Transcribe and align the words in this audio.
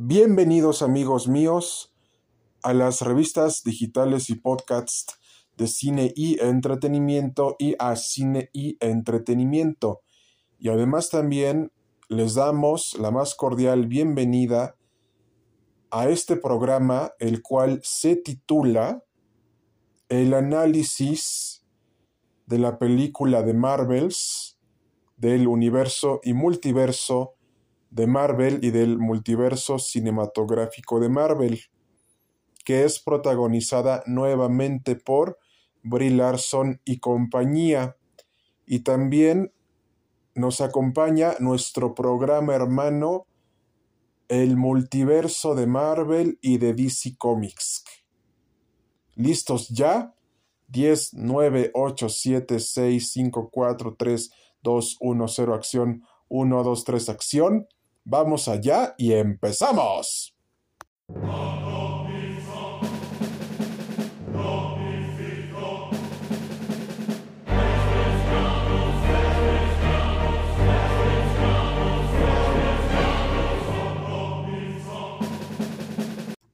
Bienvenidos 0.00 0.82
amigos 0.82 1.26
míos 1.26 1.92
a 2.62 2.72
las 2.72 3.00
revistas 3.00 3.64
digitales 3.64 4.30
y 4.30 4.36
podcasts 4.36 5.18
de 5.56 5.66
cine 5.66 6.12
y 6.14 6.38
entretenimiento 6.38 7.56
y 7.58 7.74
a 7.80 7.96
cine 7.96 8.48
y 8.52 8.76
entretenimiento. 8.78 10.02
Y 10.56 10.68
además 10.68 11.10
también 11.10 11.72
les 12.08 12.34
damos 12.34 12.96
la 12.96 13.10
más 13.10 13.34
cordial 13.34 13.88
bienvenida 13.88 14.76
a 15.90 16.08
este 16.08 16.36
programa, 16.36 17.14
el 17.18 17.42
cual 17.42 17.80
se 17.82 18.14
titula 18.14 19.02
El 20.08 20.32
análisis 20.32 21.66
de 22.46 22.58
la 22.60 22.78
película 22.78 23.42
de 23.42 23.52
Marvels 23.52 24.60
del 25.16 25.48
universo 25.48 26.20
y 26.22 26.34
multiverso 26.34 27.34
de 27.90 28.06
Marvel 28.06 28.58
y 28.62 28.70
del 28.70 28.98
multiverso 28.98 29.78
cinematográfico 29.78 31.00
de 31.00 31.08
Marvel, 31.08 31.60
que 32.64 32.84
es 32.84 32.98
protagonizada 33.00 34.02
nuevamente 34.06 34.94
por 34.96 35.38
Brie 35.82 36.10
Larson 36.10 36.80
y 36.84 36.98
compañía. 36.98 37.96
Y 38.66 38.80
también 38.80 39.52
nos 40.34 40.60
acompaña 40.60 41.34
nuestro 41.40 41.94
programa 41.94 42.54
hermano, 42.54 43.26
el 44.28 44.56
multiverso 44.56 45.54
de 45.54 45.66
Marvel 45.66 46.38
y 46.42 46.58
de 46.58 46.74
DC 46.74 47.16
Comics. 47.16 47.84
¿Listos 49.14 49.68
ya? 49.68 50.14
10, 50.68 51.14
9, 51.14 51.70
8, 51.72 52.08
7, 52.08 52.60
6, 52.60 53.10
5, 53.10 53.48
4, 53.50 53.96
3, 53.98 54.30
2, 54.62 54.96
1, 55.00 55.28
0, 55.28 55.54
acción, 55.54 56.04
1, 56.28 56.62
2, 56.62 56.84
3, 56.84 57.08
acción. 57.08 57.66
Vamos 58.10 58.48
allá 58.48 58.94
y 58.96 59.12
empezamos. 59.12 60.34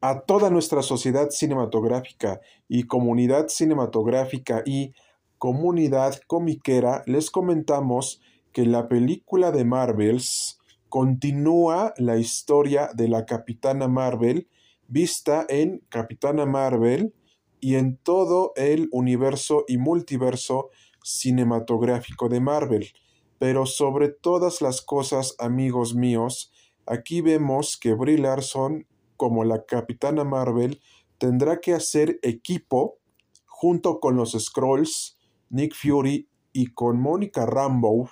a 0.00 0.20
toda 0.20 0.50
nuestra 0.50 0.82
sociedad 0.82 1.30
cinematográfica 1.30 2.40
y 2.68 2.82
comunidad 2.82 3.46
cinematográfica 3.48 4.62
y 4.66 4.92
comunidad 5.38 6.20
comiquera 6.26 7.04
les 7.06 7.30
comentamos 7.30 8.20
que 8.52 8.66
la 8.66 8.88
película 8.88 9.50
de 9.50 9.64
Marvels 9.64 10.58
continúa 10.94 11.92
la 11.96 12.18
historia 12.18 12.88
de 12.94 13.08
la 13.08 13.26
Capitana 13.26 13.88
Marvel 13.88 14.48
vista 14.86 15.44
en 15.48 15.84
Capitana 15.88 16.46
Marvel 16.46 17.12
y 17.58 17.74
en 17.74 17.96
todo 17.96 18.52
el 18.54 18.88
universo 18.92 19.64
y 19.66 19.76
multiverso 19.76 20.70
cinematográfico 21.02 22.28
de 22.28 22.38
Marvel. 22.38 22.92
Pero 23.40 23.66
sobre 23.66 24.08
todas 24.08 24.62
las 24.62 24.82
cosas, 24.82 25.34
amigos 25.40 25.96
míos, 25.96 26.52
aquí 26.86 27.22
vemos 27.22 27.76
que 27.76 27.92
Brie 27.94 28.18
Larson, 28.18 28.86
como 29.16 29.42
la 29.42 29.64
Capitana 29.64 30.22
Marvel, 30.22 30.80
tendrá 31.18 31.58
que 31.58 31.72
hacer 31.72 32.20
equipo 32.22 32.98
junto 33.46 33.98
con 33.98 34.14
los 34.14 34.30
Scrolls, 34.38 35.18
Nick 35.50 35.74
Fury 35.74 36.28
y 36.52 36.66
con 36.66 37.00
Mónica 37.00 37.46
Rambeau 37.46 38.08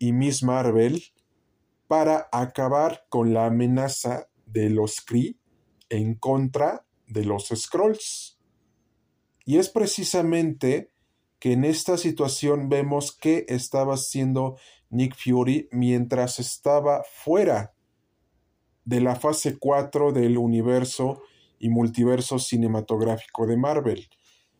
y 0.00 0.12
Miss 0.12 0.42
Marvel 0.42 1.00
para 1.90 2.28
acabar 2.30 3.04
con 3.08 3.34
la 3.34 3.46
amenaza 3.46 4.28
de 4.46 4.70
los 4.70 5.00
Kree 5.00 5.34
en 5.88 6.14
contra 6.14 6.86
de 7.08 7.24
los 7.24 7.48
Scrolls. 7.48 8.38
Y 9.44 9.58
es 9.58 9.70
precisamente 9.70 10.92
que 11.40 11.54
en 11.54 11.64
esta 11.64 11.96
situación 11.96 12.68
vemos 12.68 13.10
que 13.10 13.44
estaba 13.48 13.94
haciendo 13.94 14.56
Nick 14.88 15.16
Fury 15.16 15.68
mientras 15.72 16.38
estaba 16.38 17.02
fuera 17.02 17.74
de 18.84 19.00
la 19.00 19.16
fase 19.16 19.58
4 19.58 20.12
del 20.12 20.38
universo 20.38 21.24
y 21.58 21.70
multiverso 21.70 22.38
cinematográfico 22.38 23.48
de 23.48 23.56
Marvel, 23.56 24.08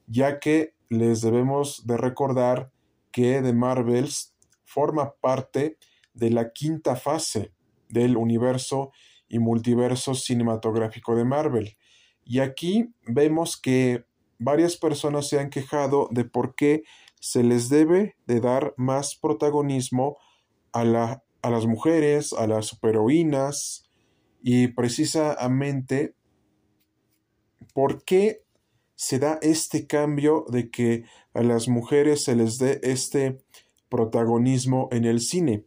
ya 0.09 0.41
que 0.41 0.75
les 0.89 1.21
debemos 1.21 1.87
de 1.87 1.97
recordar 1.97 2.73
que 3.13 3.41
The 3.41 3.53
Marvels 3.53 4.35
forma 4.65 5.15
parte 5.21 5.79
de 6.15 6.31
la 6.31 6.53
quinta 6.53 6.97
fase 6.97 7.53
del 7.89 8.17
universo 8.17 8.93
y 9.29 9.39
multiverso 9.39 10.15
cinematográfico 10.15 11.15
de 11.17 11.25
Marvel. 11.25 11.77
Y 12.25 12.41
aquí 12.41 12.93
vemos 13.07 13.57
que 13.57 14.05
varias 14.39 14.77
personas 14.77 15.29
se 15.29 15.39
han 15.39 15.51
quejado 15.51 16.09
de 16.11 16.25
por 16.25 16.55
qué 16.55 16.83
se 17.21 17.43
les 17.43 17.69
debe 17.69 18.17
de 18.27 18.41
dar 18.41 18.75
más 18.77 19.15
protagonismo 19.15 20.17
a, 20.73 20.85
la, 20.85 21.23
a 21.43 21.51
las 21.51 21.67
mujeres, 21.67 22.33
a 22.33 22.47
las 22.47 22.67
superheroínas 22.67 23.85
y 24.43 24.69
precisamente 24.69 26.15
por 27.75 28.05
qué 28.05 28.43
se 28.95 29.19
da 29.19 29.39
este 29.43 29.87
cambio 29.87 30.45
de 30.49 30.71
que 30.71 31.05
a 31.35 31.43
las 31.43 31.69
mujeres 31.69 32.25
se 32.25 32.37
les 32.37 32.59
dé 32.59 32.81
este 32.83 33.39
protagonismo 33.89 34.89
en 34.93 35.05
el 35.05 35.21
cine. 35.21 35.65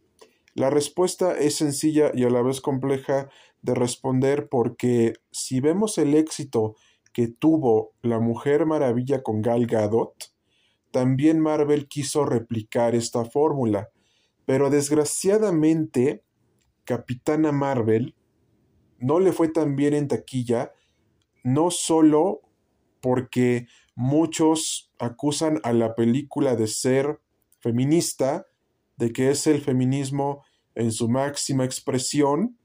La 0.54 0.70
respuesta 0.70 1.36
es 1.36 1.56
sencilla 1.56 2.12
y 2.14 2.24
a 2.24 2.30
la 2.30 2.40
vez 2.40 2.60
compleja 2.60 3.28
de 3.62 3.74
responder 3.74 4.48
porque 4.48 5.14
si 5.32 5.60
vemos 5.60 5.98
el 5.98 6.14
éxito 6.14 6.76
que 7.12 7.28
tuvo 7.28 7.92
la 8.02 8.20
Mujer 8.20 8.64
Maravilla 8.64 9.22
con 9.22 9.42
Gal 9.42 9.66
Gadot, 9.66 10.32
también 10.92 11.40
Marvel 11.40 11.88
quiso 11.88 12.24
replicar 12.24 12.94
esta 12.94 13.24
fórmula. 13.24 13.90
Pero 14.46 14.70
desgraciadamente, 14.70 16.22
Capitana 16.84 17.50
Marvel 17.50 18.14
no 18.98 19.18
le 19.18 19.32
fue 19.32 19.48
tan 19.48 19.74
bien 19.74 19.92
en 19.94 20.06
taquilla, 20.06 20.72
no 21.42 21.70
solo 21.70 22.42
porque 23.00 23.66
muchos 23.96 24.92
acusan 24.98 25.60
a 25.64 25.72
la 25.72 25.94
película 25.94 26.54
de 26.54 26.68
ser 26.68 27.20
feminista, 27.58 28.46
de 28.96 29.12
que 29.12 29.30
es 29.30 29.46
el 29.46 29.60
feminismo 29.60 30.44
en 30.74 30.92
su 30.92 31.08
máxima 31.08 31.64
expresión 31.64 32.58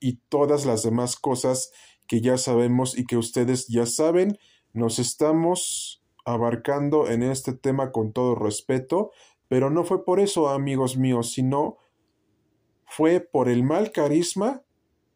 y 0.00 0.18
todas 0.28 0.64
las 0.64 0.82
demás 0.82 1.16
cosas 1.16 1.70
que 2.06 2.20
ya 2.20 2.38
sabemos 2.38 2.96
y 2.96 3.04
que 3.04 3.16
ustedes 3.16 3.66
ya 3.68 3.86
saben, 3.86 4.38
nos 4.72 4.98
estamos 4.98 6.02
abarcando 6.24 7.08
en 7.08 7.22
este 7.22 7.52
tema 7.52 7.92
con 7.92 8.12
todo 8.12 8.34
respeto, 8.34 9.10
pero 9.48 9.70
no 9.70 9.84
fue 9.84 10.04
por 10.04 10.20
eso, 10.20 10.48
amigos 10.48 10.96
míos, 10.96 11.32
sino 11.32 11.78
fue 12.86 13.20
por 13.20 13.48
el 13.48 13.62
mal 13.62 13.92
carisma 13.92 14.62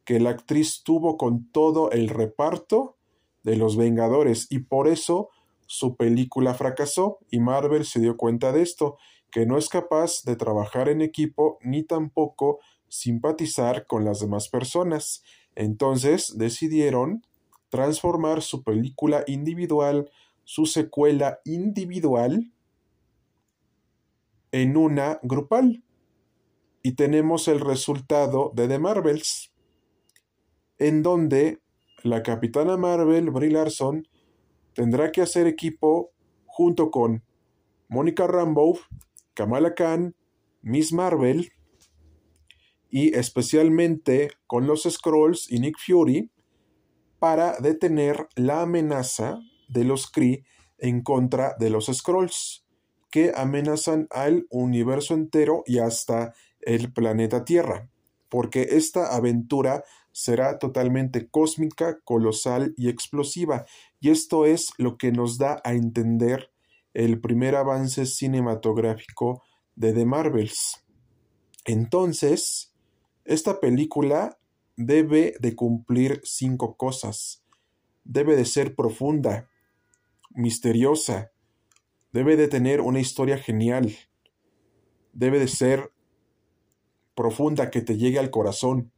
que 0.04 0.20
la 0.20 0.30
actriz 0.30 0.82
tuvo 0.84 1.16
con 1.16 1.50
todo 1.50 1.90
el 1.90 2.08
reparto 2.08 2.96
de 3.42 3.56
los 3.56 3.76
Vengadores 3.76 4.46
y 4.50 4.60
por 4.60 4.88
eso 4.88 5.30
su 5.66 5.96
película 5.96 6.54
fracasó 6.54 7.18
y 7.30 7.40
Marvel 7.40 7.84
se 7.84 8.00
dio 8.00 8.16
cuenta 8.16 8.52
de 8.52 8.62
esto 8.62 8.98
que 9.32 9.46
no 9.46 9.58
es 9.58 9.68
capaz 9.68 10.22
de 10.24 10.36
trabajar 10.36 10.88
en 10.90 11.00
equipo 11.00 11.58
ni 11.62 11.82
tampoco 11.82 12.60
simpatizar 12.88 13.86
con 13.86 14.04
las 14.04 14.20
demás 14.20 14.50
personas. 14.50 15.24
Entonces 15.56 16.36
decidieron 16.36 17.26
transformar 17.70 18.42
su 18.42 18.62
película 18.62 19.24
individual, 19.26 20.10
su 20.44 20.66
secuela 20.66 21.40
individual, 21.46 22.52
en 24.52 24.76
una 24.76 25.18
grupal. 25.22 25.82
Y 26.82 26.92
tenemos 26.92 27.48
el 27.48 27.60
resultado 27.60 28.52
de 28.54 28.68
The 28.68 28.78
Marvels, 28.78 29.50
en 30.78 31.02
donde 31.02 31.62
la 32.02 32.22
capitana 32.22 32.76
Marvel, 32.76 33.30
Brie 33.30 33.50
Larson, 33.50 34.06
tendrá 34.74 35.10
que 35.10 35.22
hacer 35.22 35.46
equipo 35.46 36.10
junto 36.44 36.90
con 36.90 37.22
Mónica 37.88 38.26
Rambeau, 38.26 38.78
Kamala 39.34 39.74
Khan, 39.74 40.14
Miss 40.62 40.92
Marvel 40.92 41.52
y 42.90 43.14
especialmente 43.16 44.30
con 44.46 44.66
los 44.66 44.82
Scrolls 44.82 45.50
y 45.50 45.60
Nick 45.60 45.76
Fury 45.78 46.30
para 47.18 47.56
detener 47.58 48.28
la 48.36 48.62
amenaza 48.62 49.40
de 49.68 49.84
los 49.84 50.10
Kree 50.10 50.44
en 50.78 51.02
contra 51.02 51.54
de 51.58 51.70
los 51.70 51.86
Scrolls 51.86 52.66
que 53.10 53.32
amenazan 53.34 54.08
al 54.10 54.46
universo 54.50 55.14
entero 55.14 55.62
y 55.66 55.78
hasta 55.78 56.34
el 56.60 56.92
planeta 56.92 57.44
Tierra, 57.44 57.90
porque 58.28 58.68
esta 58.70 59.14
aventura 59.14 59.84
será 60.12 60.58
totalmente 60.58 61.28
cósmica, 61.28 61.98
colosal 62.04 62.74
y 62.76 62.88
explosiva, 62.88 63.66
y 64.00 64.10
esto 64.10 64.46
es 64.46 64.72
lo 64.78 64.96
que 64.96 65.12
nos 65.12 65.38
da 65.38 65.60
a 65.64 65.74
entender 65.74 66.51
el 66.94 67.20
primer 67.20 67.54
avance 67.54 68.06
cinematográfico 68.06 69.42
de 69.74 69.92
The 69.92 70.04
Marvels. 70.04 70.84
Entonces, 71.64 72.74
esta 73.24 73.60
película 73.60 74.38
debe 74.76 75.34
de 75.40 75.54
cumplir 75.54 76.20
cinco 76.24 76.76
cosas. 76.76 77.44
Debe 78.04 78.36
de 78.36 78.44
ser 78.44 78.74
profunda, 78.74 79.48
misteriosa, 80.30 81.30
debe 82.12 82.36
de 82.36 82.48
tener 82.48 82.80
una 82.80 83.00
historia 83.00 83.38
genial, 83.38 83.96
debe 85.12 85.38
de 85.38 85.48
ser 85.48 85.92
profunda 87.14 87.70
que 87.70 87.80
te 87.80 87.96
llegue 87.96 88.18
al 88.18 88.30
corazón 88.30 88.92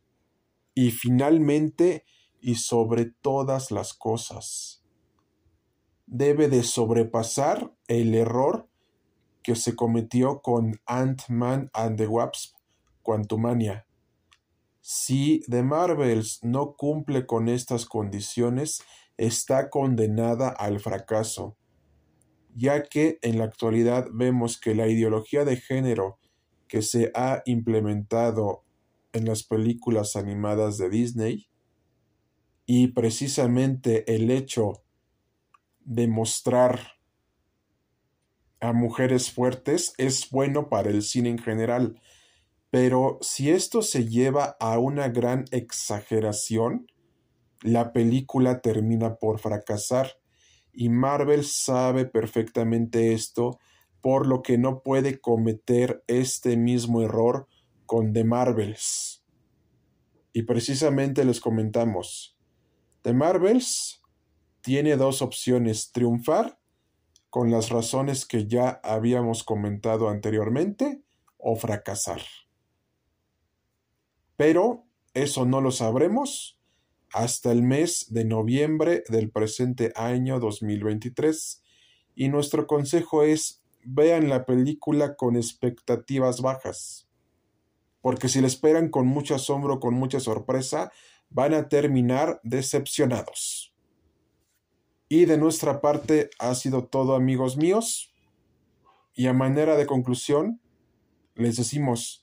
y 0.75 0.91
finalmente 0.91 2.05
y 2.41 2.57
sobre 2.57 3.07
todas 3.07 3.71
las 3.71 3.95
cosas 3.95 4.84
debe 6.07 6.49
de 6.49 6.63
sobrepasar 6.63 7.73
el 7.89 8.15
error 8.15 8.69
que 9.43 9.57
se 9.57 9.77
cometió 9.77 10.41
con 10.41 10.81
Ant-Man 10.87 11.71
and 11.73 11.99
the 11.99 12.07
Wasp 12.07 12.57
Quantumania. 13.03 13.87
Si 14.81 15.41
The 15.49 15.63
Marvels 15.63 16.41
no 16.43 16.77
cumple 16.77 17.27
con 17.27 17.49
estas 17.49 17.87
condiciones, 17.87 18.83
está 19.17 19.71
condenada 19.71 20.49
al 20.49 20.81
fracaso, 20.81 21.57
ya 22.55 22.83
que 22.83 23.19
en 23.23 23.39
la 23.39 23.45
actualidad 23.45 24.07
vemos 24.13 24.61
que 24.61 24.75
la 24.75 24.89
ideología 24.89 25.45
de 25.45 25.57
género 25.57 26.19
que 26.69 26.83
se 26.83 27.11
ha 27.15 27.43
implementado 27.47 28.65
en 29.13 29.27
las 29.27 29.43
películas 29.43 30.17
animadas 30.17 30.77
de 30.77 30.91
Disney 30.91 31.49
y 32.67 32.89
precisamente 32.89 34.15
el 34.15 34.31
hecho 34.31 34.84
de 35.85 36.09
mostrar 36.09 36.95
a 38.61 38.73
mujeres 38.73 39.31
fuertes 39.31 39.93
es 39.99 40.31
bueno 40.31 40.69
para 40.69 40.91
el 40.91 41.03
cine 41.03 41.29
en 41.29 41.39
general, 41.39 42.01
pero 42.71 43.19
si 43.21 43.51
esto 43.51 43.83
se 43.83 44.09
lleva 44.09 44.57
a 44.59 44.79
una 44.79 45.09
gran 45.09 45.45
exageración, 45.51 46.87
la 47.63 47.93
película 47.93 48.61
termina 48.61 49.17
por 49.17 49.39
fracasar 49.39 50.19
y 50.73 50.89
Marvel 50.89 51.45
sabe 51.45 52.05
perfectamente 52.05 53.13
esto, 53.13 53.59
por 54.01 54.27
lo 54.27 54.43
que 54.43 54.59
no 54.59 54.83
puede 54.83 55.21
cometer 55.21 56.03
este 56.09 56.57
mismo 56.57 57.03
error 57.03 57.47
con 57.87 58.13
The 58.13 58.25
Marvels. 58.25 59.25
Y 60.33 60.43
precisamente 60.43 61.25
les 61.25 61.41
comentamos, 61.41 62.37
The 63.03 63.13
Marvels 63.13 64.03
tiene 64.65 64.97
dos 64.97 65.23
opciones, 65.23 65.93
triunfar 65.93 66.59
con 67.31 67.51
las 67.51 67.69
razones 67.69 68.25
que 68.25 68.47
ya 68.47 68.81
habíamos 68.83 69.45
comentado 69.45 70.09
anteriormente 70.09 71.03
o 71.37 71.55
fracasar. 71.55 72.23
Pero 74.37 74.87
eso 75.13 75.45
no 75.45 75.61
lo 75.61 75.71
sabremos 75.71 76.59
hasta 77.13 77.53
el 77.53 77.63
mes 77.63 78.07
de 78.09 78.25
noviembre 78.25 79.05
del 79.09 79.31
presente 79.31 79.93
año 79.95 80.41
2023 80.41 81.63
y 82.17 82.29
nuestro 82.29 82.67
consejo 82.67 83.23
es 83.23 83.63
vean 83.85 84.29
la 84.29 84.47
película 84.47 85.15
con 85.15 85.37
expectativas 85.37 86.41
bajas 86.41 87.05
porque 88.05 88.29
si 88.29 88.43
la 88.43 88.49
esperan 88.49 88.91
con 88.91 89.07
mucho 89.07 89.35
asombro, 89.35 89.81
con 89.81 89.95
mucha 89.95 90.21
sorpresa, 90.21 90.93
van 91.31 91.55
a 91.55 91.71
terminar 91.71 92.39
decepcionados. 92.43 93.74
Y 95.09 95.27
de 95.27 95.39
nuestra 95.39 95.81
parte 95.81 96.31
ha 96.39 96.55
sido 96.55 96.87
todo 96.87 97.15
amigos 97.15 97.57
míos. 97.57 98.15
Y 99.15 99.27
a 99.27 99.33
manera 99.33 99.77
de 99.77 99.87
conclusión, 99.87 100.61
les 101.35 101.57
decimos, 101.57 102.23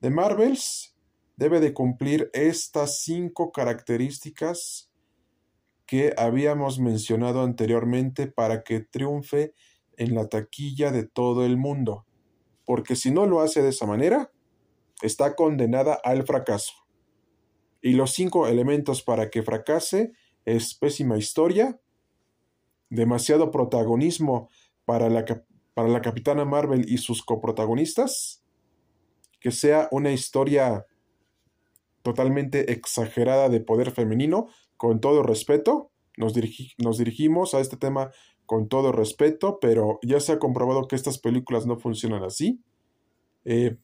The 0.00 0.10
Marvels 0.10 0.96
debe 1.36 1.60
de 1.60 1.72
cumplir 1.72 2.30
estas 2.32 3.02
cinco 3.02 3.52
características 3.52 4.90
que 5.86 6.12
habíamos 6.18 6.78
mencionado 6.78 7.42
anteriormente 7.42 8.26
para 8.26 8.62
que 8.62 8.80
triunfe 8.80 9.54
en 9.96 10.14
la 10.14 10.28
taquilla 10.28 10.92
de 10.92 11.04
todo 11.04 11.46
el 11.46 11.56
mundo. 11.56 12.06
Porque 12.64 12.96
si 12.96 13.10
no 13.10 13.26
lo 13.26 13.40
hace 13.40 13.62
de 13.62 13.70
esa 13.70 13.86
manera, 13.86 14.30
está 15.02 15.34
condenada 15.34 15.94
al 15.94 16.24
fracaso. 16.24 16.74
Y 17.80 17.92
los 17.92 18.12
cinco 18.12 18.48
elementos 18.48 19.02
para 19.02 19.30
que 19.30 19.42
fracase 19.42 20.12
es 20.44 20.74
pésima 20.74 21.16
historia, 21.16 21.80
demasiado 22.90 23.50
protagonismo 23.50 24.48
para 24.84 25.08
la, 25.08 25.24
para 25.74 25.88
la 25.88 26.00
Capitana 26.00 26.44
Marvel 26.44 26.84
y 26.88 26.98
sus 26.98 27.22
coprotagonistas, 27.22 28.42
que 29.40 29.50
sea 29.50 29.88
una 29.90 30.12
historia 30.12 30.86
totalmente 32.02 32.72
exagerada 32.72 33.48
de 33.48 33.60
poder 33.60 33.90
femenino, 33.90 34.48
con 34.76 35.00
todo 35.00 35.22
respeto, 35.22 35.90
nos, 36.16 36.32
nos 36.78 36.98
dirigimos 36.98 37.54
a 37.54 37.60
este 37.60 37.76
tema 37.76 38.10
con 38.46 38.68
todo 38.68 38.92
respeto, 38.92 39.58
pero 39.60 39.98
ya 40.02 40.20
se 40.20 40.32
ha 40.32 40.38
comprobado 40.38 40.88
que 40.88 40.96
estas 40.96 41.18
películas 41.18 41.66
no 41.66 41.78
funcionan 41.78 42.24
así. 42.24 42.60
Eh, 43.44 43.76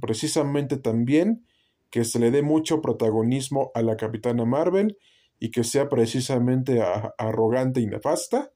precisamente 0.00 0.76
también 0.76 1.46
que 1.90 2.04
se 2.04 2.18
le 2.18 2.30
dé 2.30 2.42
mucho 2.42 2.80
protagonismo 2.80 3.70
a 3.74 3.82
la 3.82 3.96
Capitana 3.96 4.44
Marvel 4.44 4.98
y 5.40 5.50
que 5.50 5.64
sea 5.64 5.88
precisamente 5.88 6.80
arrogante 7.18 7.80
y 7.80 7.86
nefasta. 7.86 8.52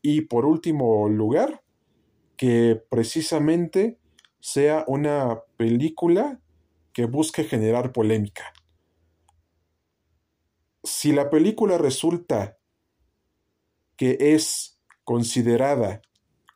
Y 0.00 0.22
por 0.22 0.46
último 0.46 1.08
lugar, 1.08 1.62
que 2.36 2.82
precisamente 2.88 3.98
sea 4.38 4.84
una 4.86 5.42
película 5.58 6.40
que 6.94 7.04
busque 7.04 7.44
generar 7.44 7.92
polémica. 7.92 8.44
Si 10.82 11.12
la 11.12 11.28
película 11.28 11.76
resulta 11.76 12.56
que 13.96 14.16
es 14.18 14.80
considerada 15.04 16.00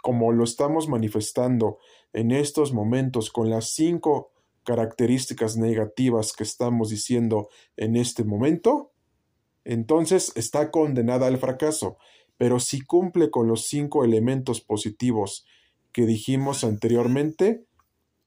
como 0.00 0.32
lo 0.32 0.44
estamos 0.44 0.88
manifestando 0.88 1.78
en 2.12 2.30
estos 2.30 2.72
momentos 2.72 3.30
con 3.30 3.50
las 3.50 3.70
cinco 3.70 4.32
características 4.64 5.56
negativas 5.56 6.32
que 6.32 6.44
estamos 6.44 6.90
diciendo 6.90 7.48
en 7.76 7.96
este 7.96 8.24
momento, 8.24 8.93
entonces 9.64 10.32
está 10.36 10.70
condenada 10.70 11.26
al 11.26 11.38
fracaso. 11.38 11.98
Pero 12.36 12.60
si 12.60 12.80
cumple 12.80 13.30
con 13.30 13.48
los 13.48 13.66
cinco 13.66 14.04
elementos 14.04 14.60
positivos 14.60 15.46
que 15.92 16.06
dijimos 16.06 16.64
anteriormente, 16.64 17.64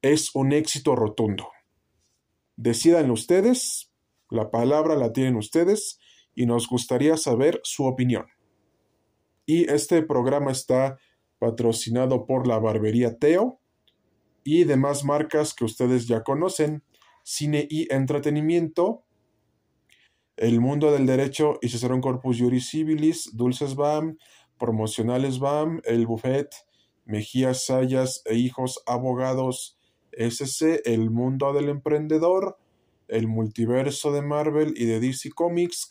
es 0.02 0.34
un 0.34 0.52
éxito 0.52 0.96
rotundo. 0.96 1.48
Decidan 2.56 3.10
ustedes, 3.10 3.92
la 4.30 4.50
palabra 4.50 4.96
la 4.96 5.12
tienen 5.12 5.36
ustedes 5.36 5.98
y 6.34 6.46
nos 6.46 6.68
gustaría 6.68 7.16
saber 7.16 7.60
su 7.64 7.84
opinión. 7.84 8.26
Y 9.44 9.70
este 9.70 10.02
programa 10.02 10.52
está 10.52 10.98
patrocinado 11.38 12.26
por 12.26 12.46
la 12.46 12.58
barbería 12.58 13.18
Teo 13.18 13.60
y 14.44 14.64
demás 14.64 15.04
marcas 15.04 15.54
que 15.54 15.64
ustedes 15.64 16.06
ya 16.06 16.22
conocen, 16.22 16.82
cine 17.22 17.66
y 17.68 17.92
entretenimiento, 17.92 19.04
el 20.38 20.60
mundo 20.60 20.92
del 20.92 21.04
derecho 21.04 21.58
y 21.60 21.68
Cicerón 21.68 22.00
Corpus 22.00 22.38
Juris 22.38 22.70
Civilis, 22.70 23.30
Dulces 23.34 23.74
BAM, 23.74 24.18
Promocionales 24.56 25.40
BAM, 25.40 25.80
El 25.84 26.06
Buffet, 26.06 26.48
Mejías 27.04 27.66
Sayas 27.66 28.22
e 28.24 28.36
Hijos 28.36 28.80
Abogados 28.86 29.76
SC, 30.12 30.80
El 30.84 31.10
Mundo 31.10 31.52
del 31.52 31.68
Emprendedor, 31.68 32.56
El 33.08 33.26
Multiverso 33.26 34.12
de 34.12 34.22
Marvel 34.22 34.74
y 34.76 34.84
de 34.84 35.00
DC 35.00 35.30
Comics 35.30 35.88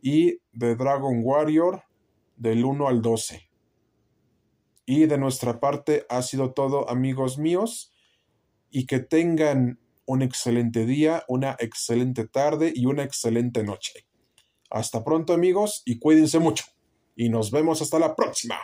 y 0.00 0.38
The 0.56 0.76
Dragon 0.76 1.20
Warrior 1.24 1.82
del 2.36 2.64
1 2.64 2.86
al 2.86 3.02
12. 3.02 3.50
Y 4.86 5.06
de 5.06 5.18
nuestra 5.18 5.58
parte 5.58 6.06
ha 6.08 6.22
sido 6.22 6.52
todo 6.52 6.88
amigos 6.88 7.36
míos 7.36 7.92
y 8.70 8.86
que 8.86 9.00
tengan 9.00 9.80
un 10.08 10.22
excelente 10.22 10.86
día, 10.86 11.22
una 11.28 11.54
excelente 11.58 12.26
tarde 12.26 12.72
y 12.74 12.86
una 12.86 13.02
excelente 13.02 13.62
noche. 13.62 14.06
Hasta 14.70 15.04
pronto 15.04 15.34
amigos 15.34 15.82
y 15.84 15.98
cuídense 15.98 16.38
mucho. 16.38 16.64
Y 17.14 17.28
nos 17.28 17.50
vemos 17.50 17.82
hasta 17.82 17.98
la 17.98 18.16
próxima. 18.16 18.56